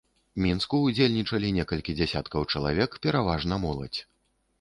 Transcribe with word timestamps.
Мінску 0.43 0.77
ўдзельнічалі 0.85 1.51
некалькі 1.57 1.95
дзесяткаў 1.99 2.47
чалавек, 2.55 2.97
пераважна 3.05 3.61
моладзь. 3.67 4.01